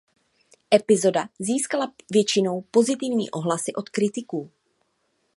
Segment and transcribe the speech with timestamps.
[0.73, 4.51] Epizoda získala většinou pozitivní ohlasy od kritiků.